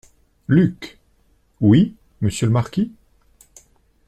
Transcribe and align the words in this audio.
Luc- 0.47 0.97
Oui, 1.61 1.93
monsieur 2.21 2.47
le 2.47 2.51
marquis. 2.53 2.91